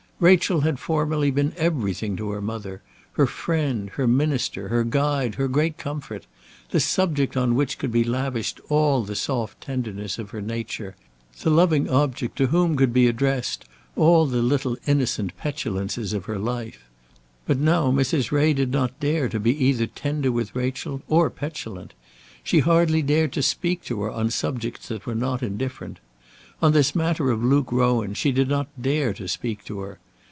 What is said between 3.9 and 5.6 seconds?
her minister, her guide, her